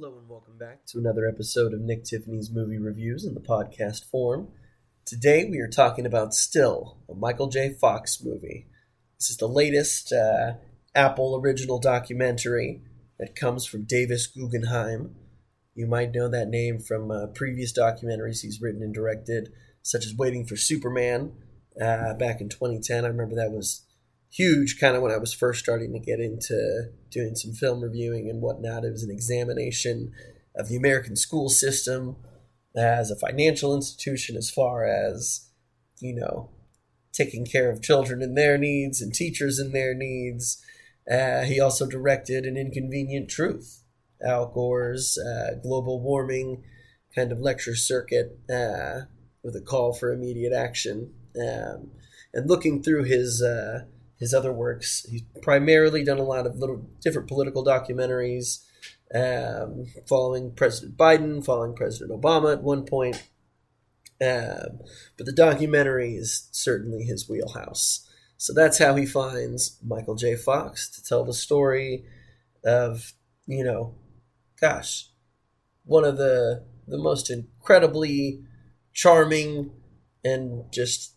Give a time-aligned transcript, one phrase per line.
[0.00, 4.02] Hello and welcome back to another episode of Nick Tiffany's movie reviews in the podcast
[4.10, 4.48] form.
[5.04, 7.74] Today we are talking about Still, a Michael J.
[7.74, 8.66] Fox movie.
[9.18, 10.54] This is the latest uh,
[10.94, 12.80] Apple original documentary
[13.18, 15.16] that comes from Davis Guggenheim.
[15.74, 20.16] You might know that name from uh, previous documentaries he's written and directed, such as
[20.16, 21.32] Waiting for Superman
[21.78, 23.04] uh, back in 2010.
[23.04, 23.84] I remember that was
[24.32, 28.28] huge kind of when I was first starting to get into doing some film reviewing
[28.28, 28.84] and whatnot.
[28.84, 30.12] It was an examination
[30.54, 32.16] of the American school system
[32.76, 35.50] as a financial institution, as far as,
[35.98, 36.50] you know,
[37.12, 40.62] taking care of children and their needs and teachers and their needs.
[41.10, 43.82] Uh, he also directed An Inconvenient Truth,
[44.24, 46.62] Al Gore's uh, global warming
[47.14, 49.00] kind of lecture circuit uh,
[49.42, 51.12] with a call for immediate action.
[51.36, 51.90] Um,
[52.32, 53.86] and looking through his uh,
[54.20, 55.04] his other works.
[55.10, 58.64] He's primarily done a lot of little different political documentaries,
[59.14, 63.16] um, following President Biden, following President Obama at one point.
[64.22, 64.80] Um,
[65.16, 68.06] but the documentary is certainly his wheelhouse.
[68.36, 70.36] So that's how he finds Michael J.
[70.36, 72.04] Fox to tell the story
[72.64, 73.14] of,
[73.46, 73.94] you know,
[74.60, 75.08] gosh,
[75.84, 78.42] one of the the most incredibly
[78.92, 79.70] charming
[80.24, 81.14] and just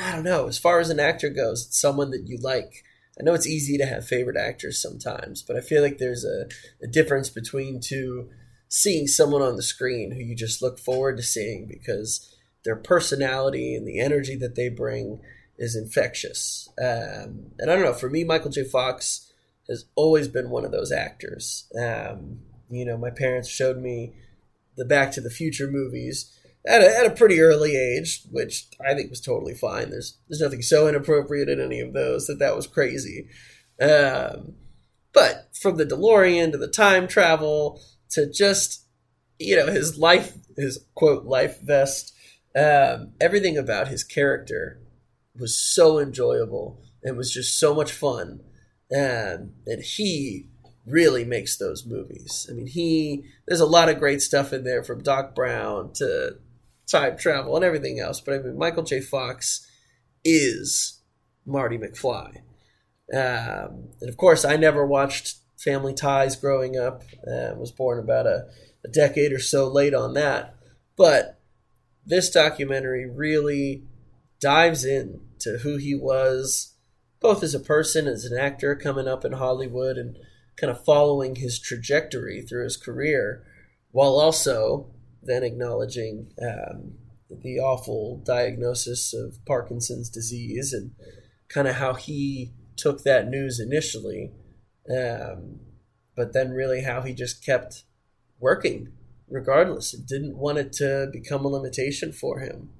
[0.00, 0.46] I don't know.
[0.46, 2.84] As far as an actor goes, it's someone that you like.
[3.18, 6.46] I know it's easy to have favorite actors sometimes, but I feel like there's a,
[6.82, 8.28] a difference between two
[8.68, 13.74] seeing someone on the screen who you just look forward to seeing because their personality
[13.74, 15.20] and the energy that they bring
[15.56, 16.68] is infectious.
[16.80, 18.64] Um, and I don't know, for me, Michael J.
[18.64, 19.32] Fox
[19.68, 21.66] has always been one of those actors.
[21.78, 24.12] Um, you know, my parents showed me
[24.76, 28.94] the Back to the Future movies at a, at a pretty early age, which I
[28.94, 29.90] think was totally fine.
[29.90, 33.28] There's there's nothing so inappropriate in any of those that that was crazy.
[33.80, 34.54] Um,
[35.12, 38.84] but from the DeLorean to the time travel to just
[39.38, 42.14] you know his life, his quote life vest,
[42.56, 44.80] um, everything about his character
[45.38, 48.40] was so enjoyable and was just so much fun.
[48.90, 50.48] Um, and he
[50.86, 52.46] really makes those movies.
[52.50, 56.38] I mean, he there's a lot of great stuff in there from Doc Brown to
[56.90, 58.20] time travel and everything else.
[58.20, 59.00] But I mean, Michael J.
[59.00, 59.66] Fox
[60.24, 61.00] is
[61.46, 62.38] Marty McFly.
[63.12, 67.02] Um, and of course, I never watched Family Ties growing up.
[67.26, 68.46] Uh, was born about a,
[68.84, 70.54] a decade or so late on that.
[70.96, 71.40] But
[72.04, 73.84] this documentary really
[74.40, 76.74] dives in to who he was,
[77.20, 80.16] both as a person, as an actor coming up in Hollywood, and
[80.56, 83.44] kind of following his trajectory through his career,
[83.90, 84.86] while also
[85.22, 86.94] then acknowledging um,
[87.42, 90.92] the awful diagnosis of Parkinson's disease and
[91.48, 94.32] kind of how he took that news initially,
[94.90, 95.60] um,
[96.16, 97.84] but then really how he just kept
[98.40, 98.92] working
[99.30, 102.70] regardless and didn't want it to become a limitation for him.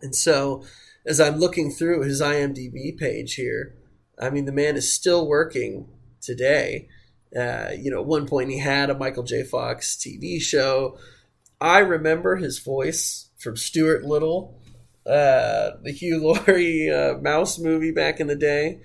[0.00, 0.64] And so,
[1.06, 3.74] as I'm looking through his IMDb page here,
[4.18, 5.88] I mean, the man is still working
[6.20, 6.88] today.
[7.36, 9.42] Uh, you know, at one point he had a Michael J.
[9.42, 10.98] Fox TV show.
[11.64, 14.60] I remember his voice from Stuart Little,
[15.06, 18.82] uh, the Hugh Laurie uh, Mouse movie back in the day.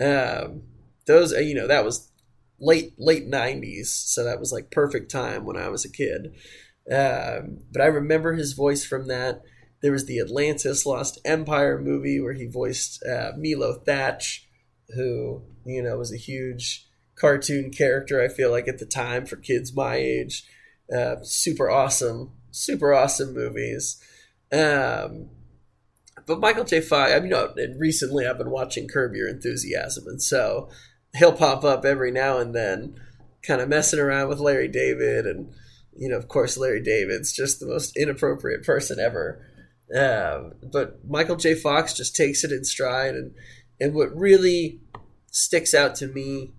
[0.00, 0.62] Um,
[1.06, 2.10] those, uh, you know, that was
[2.58, 6.34] late late '90s, so that was like perfect time when I was a kid.
[6.90, 9.42] Um, but I remember his voice from that.
[9.82, 14.48] There was the Atlantis Lost Empire movie where he voiced uh, Milo Thatch,
[14.94, 18.22] who you know was a huge cartoon character.
[18.22, 20.46] I feel like at the time for kids my age.
[20.94, 24.02] Uh, super awesome, super awesome movies.
[24.52, 25.30] Um,
[26.26, 26.80] but Michael J.
[26.80, 27.32] Fox, I mean,
[27.78, 30.68] recently I've been watching Curb Your Enthusiasm, and so
[31.16, 33.00] he'll pop up every now and then,
[33.42, 35.52] kind of messing around with Larry David, and
[35.96, 39.46] you know, of course, Larry David's just the most inappropriate person ever.
[39.94, 41.54] Um, but Michael J.
[41.54, 43.34] Fox just takes it in stride, and
[43.80, 44.80] and what really
[45.30, 46.52] sticks out to me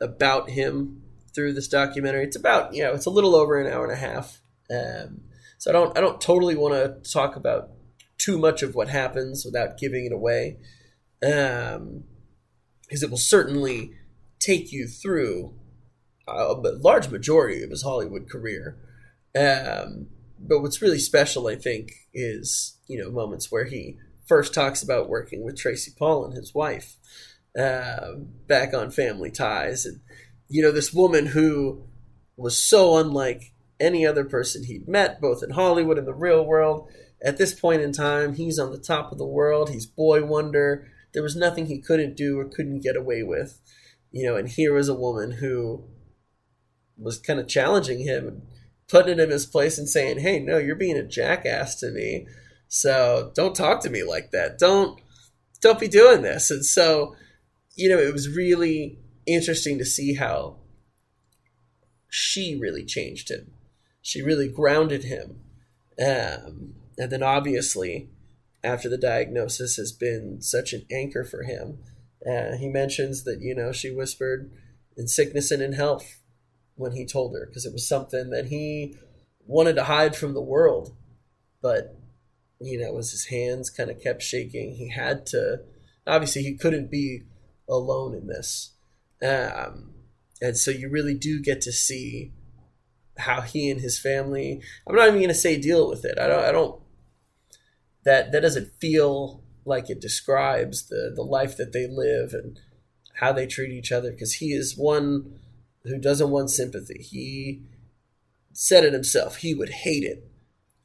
[0.00, 1.02] about him
[1.36, 2.24] through this documentary.
[2.24, 4.40] It's about you know it's a little over an hour and a half.
[4.68, 5.20] Um,
[5.58, 7.70] so I don't I don't totally want to talk about
[8.18, 10.58] too much of what happens without giving it away,
[11.22, 12.02] um,
[12.82, 13.92] because it will certainly
[14.40, 15.54] take you through
[16.26, 18.78] a large majority of his Hollywood career.
[19.38, 20.08] Um,
[20.38, 25.08] but what's really special, I think, is you know moments where he first talks about
[25.08, 26.96] working with Tracy Paul Pollan, his wife,
[27.58, 28.14] uh,
[28.46, 30.00] back on Family Ties, and
[30.48, 31.84] you know, this woman who
[32.36, 36.88] was so unlike any other person he'd met, both in Hollywood and the real world.
[37.22, 39.70] At this point in time, he's on the top of the world.
[39.70, 40.86] He's boy wonder.
[41.12, 43.60] There was nothing he couldn't do or couldn't get away with.
[44.10, 45.84] You know, and here was a woman who
[46.96, 48.42] was kind of challenging him and
[48.88, 52.26] putting him in his place and saying, "Hey, no, you're being a jackass to me.
[52.68, 54.58] So don't talk to me like that.
[54.58, 55.00] Don't
[55.60, 57.16] don't be doing this." And so,
[57.74, 60.58] you know, it was really interesting to see how
[62.08, 63.52] she really changed him.
[64.00, 65.40] She really grounded him.
[65.98, 68.10] Um, and then obviously,
[68.62, 71.78] after the diagnosis, has been such an anchor for him.
[72.26, 74.50] Uh, he mentions that, you know, she whispered
[74.96, 76.20] in sickness and in health
[76.74, 78.96] when he told her because it was something that he
[79.46, 80.96] wanted to hide from the world.
[81.62, 81.98] But,
[82.60, 85.60] you know, as his hands kind of kept shaking, he had to,
[86.06, 87.22] obviously, he couldn't be
[87.68, 88.75] alone in this.
[89.22, 89.94] Um,
[90.40, 92.32] and so you really do get to see
[93.18, 96.18] how he and his family, I'm not even going to say deal with it.
[96.18, 96.80] I don't, I don't,
[98.04, 102.60] that, that doesn't feel like it describes the, the life that they live and
[103.20, 105.38] how they treat each other because he is one
[105.84, 107.02] who doesn't want sympathy.
[107.02, 107.62] He
[108.52, 109.36] said it himself.
[109.36, 110.28] He would hate it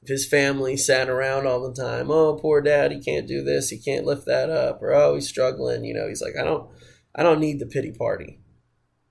[0.01, 2.09] if his family sat around all the time.
[2.09, 5.27] Oh, poor dad, he can't do this, he can't lift that up, or oh, he's
[5.27, 5.83] struggling.
[5.83, 6.69] You know, he's like, I don't,
[7.15, 8.39] I don't need the pity party.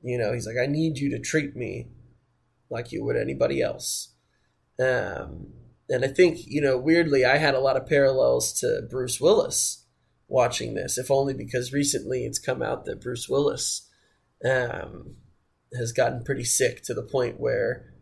[0.03, 1.89] You know, he's like, I need you to treat me
[2.71, 4.15] like you would anybody else.
[4.79, 5.49] Um,
[5.89, 9.85] and I think, you know, weirdly, I had a lot of parallels to Bruce Willis
[10.29, 13.89] watching this, if only because recently it's come out that Bruce Willis
[14.45, 15.17] um,
[15.77, 17.93] has gotten pretty sick to the point where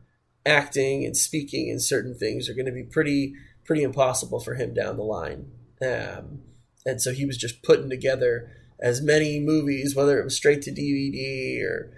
[0.46, 3.34] acting and speaking and certain things are going to be pretty
[3.64, 5.50] pretty impossible for him down the line.
[5.82, 6.40] Um,
[6.86, 8.50] and so he was just putting together
[8.80, 11.92] as many movies, whether it was straight to DVD or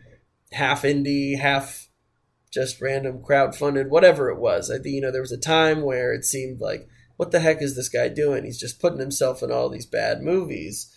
[0.52, 1.88] half indie, half
[2.50, 4.70] just random crowd-funded, whatever it was.
[4.70, 7.62] I think you know there was a time where it seemed like, what the heck
[7.62, 8.44] is this guy doing?
[8.44, 10.92] He's just putting himself in all these bad movies.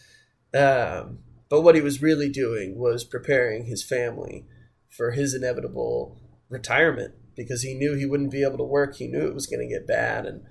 [0.53, 1.19] Um,
[1.49, 4.45] but what he was really doing was preparing his family
[4.89, 6.17] for his inevitable
[6.49, 8.95] retirement because he knew he wouldn't be able to work.
[8.95, 10.43] He knew it was going to get bad and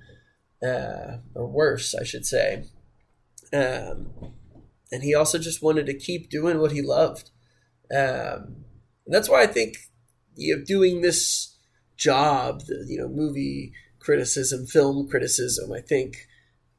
[0.62, 2.64] uh, or worse, I should say.
[3.52, 4.35] Um,
[4.93, 7.31] and he also just wanted to keep doing what he loved.
[7.91, 8.65] Um,
[9.05, 9.77] and that's why I think
[10.37, 11.56] you know, doing this
[11.97, 16.29] job, the you know movie criticism, film criticism, I think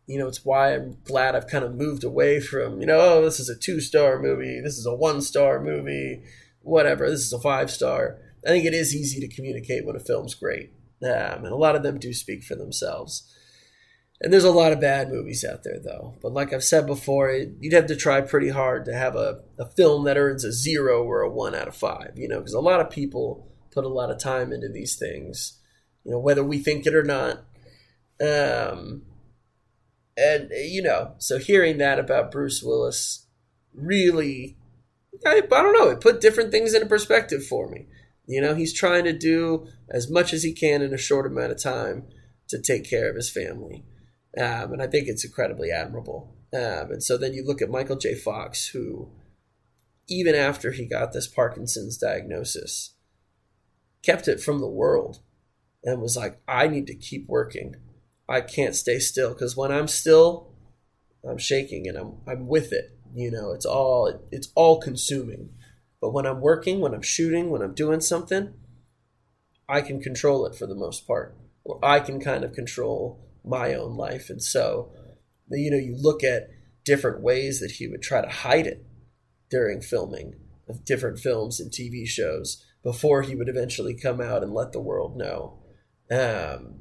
[0.06, 3.22] you know it's why I'm glad I've kind of moved away from you know oh
[3.22, 6.24] this is a two star movie, this is a one star movie
[6.64, 8.18] whatever, this is a five star.
[8.46, 10.72] I think it is easy to communicate when a film's great.
[11.02, 13.34] Um, and a lot of them do speak for themselves.
[14.24, 16.16] And there's a lot of bad movies out there, though.
[16.22, 19.66] But like I've said before, you'd have to try pretty hard to have a, a
[19.66, 22.62] film that earns a zero or a one out of five, you know, because a
[22.62, 25.60] lot of people put a lot of time into these things,
[26.06, 27.40] you know, whether we think it or not.
[28.22, 29.04] Um,
[30.16, 33.28] and, you know, so hearing that about Bruce Willis
[33.74, 34.56] really
[35.26, 35.90] I, I don't know.
[35.90, 37.88] It put different things into perspective for me.
[38.26, 41.52] You know, he's trying to do as much as he can in a short amount
[41.52, 42.06] of time
[42.50, 43.86] to take care of his family.
[44.38, 46.36] Um, and I think it's incredibly admirable.
[46.54, 48.16] Um, and so then you look at Michael J.
[48.16, 49.12] Fox, who,
[50.08, 52.96] even after he got this Parkinson's diagnosis,
[54.02, 55.20] kept it from the world
[55.84, 57.76] and was like, I need to keep working.
[58.28, 60.52] I can't stay still because when I'm still,
[61.28, 62.98] I'm shaking and I'm, I'm with it.
[63.16, 65.50] You know, it's all it's all consuming.
[66.02, 68.54] But when I'm working, when I'm shooting, when I'm doing something,
[69.70, 71.38] I can control it for the most part.
[71.64, 74.30] Or I can kind of control my own life.
[74.30, 74.92] And so,
[75.50, 76.50] you know, you look at
[76.86, 78.86] different ways that he would try to hide it
[79.50, 80.36] during filming
[80.68, 84.82] of different films and TV shows before he would eventually come out and let the
[84.82, 85.60] world know.
[86.12, 86.80] Um,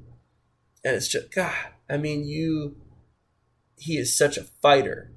[0.84, 1.54] and it's just, God,
[1.88, 2.76] I mean, you,
[3.76, 5.12] he is such a fighter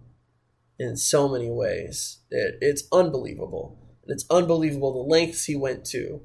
[0.77, 2.19] in so many ways.
[2.29, 3.79] It, it's unbelievable.
[4.03, 6.21] And it's unbelievable the lengths he went to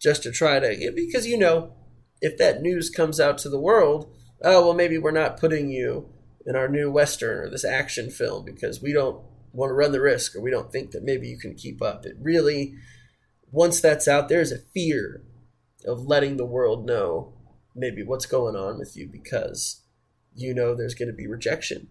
[0.00, 1.72] just to try to, because you know,
[2.20, 6.08] if that news comes out to the world, oh, well, maybe we're not putting you
[6.46, 9.22] in our new Western or this action film because we don't
[9.52, 12.04] want to run the risk or we don't think that maybe you can keep up.
[12.04, 12.74] It really,
[13.50, 15.22] once that's out, there's a fear
[15.86, 17.34] of letting the world know
[17.74, 19.82] maybe what's going on with you because
[20.34, 21.88] you know there's going to be rejection.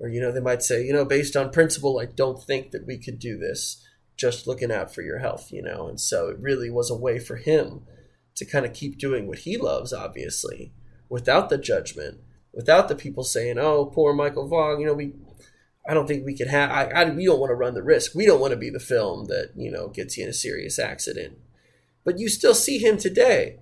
[0.00, 2.84] Or you know they might say you know based on principle i don't think that
[2.84, 3.82] we could do this
[4.16, 5.88] just looking out for your health you know?
[5.88, 7.82] And so it really was a way for him
[8.34, 10.72] to kind of keep doing what he loves obviously
[11.14, 12.18] without the judgment
[12.52, 15.12] without the people saying oh poor michael vaughn you know we
[15.88, 18.16] i don't think we could have I, I we don't want to run the risk.
[18.16, 20.76] We don't want to be the film that you know gets you in a serious
[20.76, 21.38] accident.
[22.04, 23.60] But you still see him today.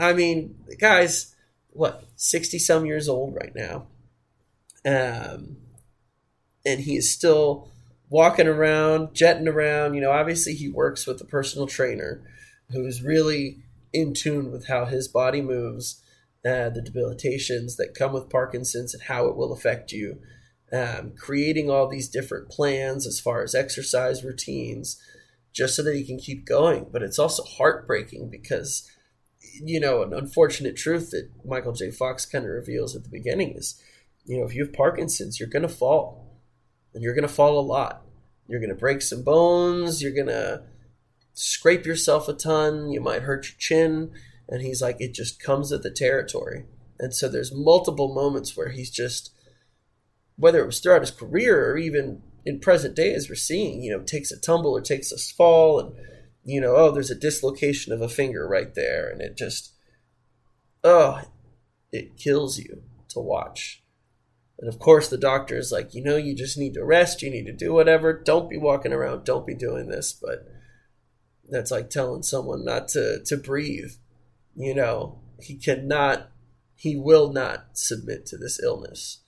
[0.00, 1.34] I mean guys
[1.70, 3.86] what 60 some years old right now.
[4.84, 5.56] Um,
[6.64, 7.72] and he is still
[8.08, 9.94] walking around, jetting around.
[9.94, 12.22] You know, obviously he works with a personal trainer,
[12.70, 13.58] who is really
[13.92, 16.02] in tune with how his body moves,
[16.46, 20.20] uh, the debilitations that come with Parkinson's, and how it will affect you.
[20.70, 25.00] Um, creating all these different plans as far as exercise routines,
[25.52, 26.86] just so that he can keep going.
[26.92, 28.88] But it's also heartbreaking because,
[29.62, 31.90] you know, an unfortunate truth that Michael J.
[31.90, 33.82] Fox kind of reveals at the beginning is,
[34.26, 36.26] you know, if you have Parkinson's, you're going to fall.
[36.92, 38.02] And you're going to fall a lot.
[38.46, 40.02] You're going to break some bones.
[40.02, 40.62] You're going to
[41.32, 42.90] scrape yourself a ton.
[42.90, 44.10] You might hurt your chin.
[44.48, 46.64] And he's like, it just comes with the territory.
[46.98, 49.32] And so there's multiple moments where he's just,
[50.36, 53.92] whether it was throughout his career or even in present day, as we're seeing, you
[53.92, 55.94] know, takes a tumble or takes a fall, and
[56.44, 59.74] you know, oh, there's a dislocation of a finger right there, and it just,
[60.82, 61.20] oh,
[61.92, 63.82] it kills you to watch.
[64.58, 67.30] And of course, the doctor is like, you know, you just need to rest, you
[67.30, 68.12] need to do whatever.
[68.12, 70.12] Don't be walking around, don't be doing this.
[70.12, 70.46] But
[71.48, 73.92] that's like telling someone not to, to breathe.
[74.58, 76.32] You know, he cannot,
[76.74, 79.20] he will not submit to this illness.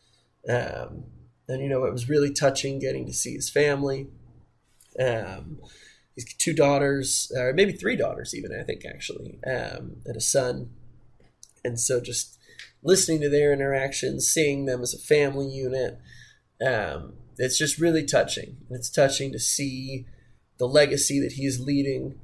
[0.49, 1.04] Um,
[1.49, 4.08] and, you know, it was really touching getting to see his family.
[4.99, 5.60] Um,
[6.16, 10.70] he's two daughters, or maybe three daughters, even, I think, actually, um, and a son.
[11.64, 12.37] And so just
[12.82, 15.99] listening to their interactions, seeing them as a family unit.
[16.64, 18.56] Um, it's just really touching.
[18.68, 20.06] It's touching to see
[20.58, 22.18] the legacy that he's leading.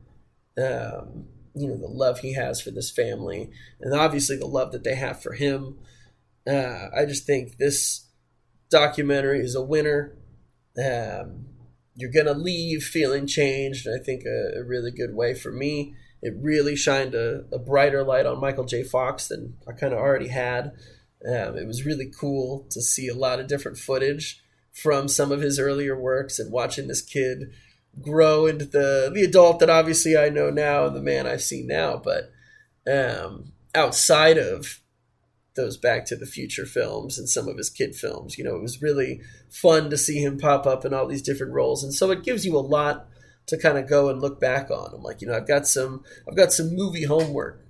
[0.58, 4.84] Um, you know the love he has for this family, and obviously the love that
[4.84, 5.78] they have for him.
[6.46, 8.08] Uh, I just think this
[8.70, 10.16] documentary is a winner.
[10.78, 11.46] Um,
[11.94, 15.94] you're gonna leave feeling changed, and I think a, a really good way for me
[16.22, 18.82] it really shined a, a brighter light on Michael J.
[18.82, 20.72] Fox than I kind of already had.
[21.26, 25.40] Um, it was really cool to see a lot of different footage from some of
[25.40, 27.52] his earlier works and watching this kid
[28.00, 31.62] grow into the the adult that obviously I know now and the man I see
[31.62, 31.96] now.
[32.02, 32.30] But
[32.90, 34.80] um, outside of
[35.54, 38.62] those Back to the Future films and some of his kid films, you know, it
[38.62, 42.10] was really fun to see him pop up in all these different roles, and so
[42.10, 43.08] it gives you a lot
[43.46, 44.92] to kind of go and look back on.
[44.92, 47.62] I'm like, you know, I've got some I've got some movie homework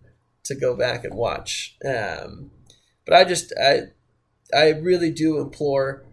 [0.44, 1.76] to go back and watch.
[1.84, 2.50] Um,
[3.04, 3.82] but I just I
[4.54, 6.04] I really do implore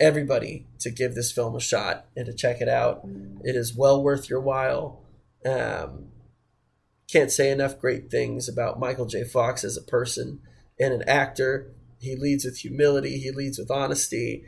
[0.00, 3.02] everybody to give this film a shot and to check it out.
[3.44, 5.02] It is well worth your while.
[5.46, 6.08] Um,
[7.10, 9.24] can't say enough great things about Michael J.
[9.24, 10.40] Fox as a person
[10.80, 11.70] and an actor.
[12.00, 13.18] He leads with humility.
[13.18, 14.44] He leads with honesty,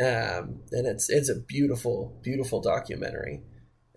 [0.00, 3.42] um, and it's it's a beautiful, beautiful documentary.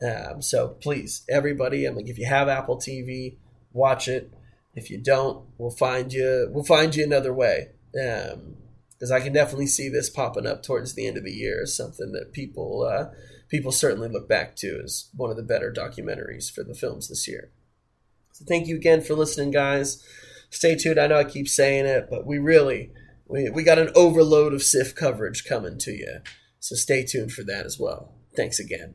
[0.01, 3.37] Um, so please, everybody, I'm like, if you have Apple TV,
[3.71, 4.33] watch it.
[4.75, 6.49] If you don't, we'll find you.
[6.51, 7.69] We'll find you another way.
[9.01, 11.75] Because I can definitely see this popping up towards the end of the year as
[11.75, 13.05] something that people uh,
[13.49, 17.27] people certainly look back to as one of the better documentaries for the films this
[17.27, 17.49] year.
[18.31, 20.05] So thank you again for listening, guys.
[20.51, 20.99] Stay tuned.
[20.99, 22.91] I know I keep saying it, but we really
[23.27, 26.19] we, we got an overload of SIFF coverage coming to you.
[26.59, 28.13] So stay tuned for that as well.
[28.35, 28.93] Thanks again.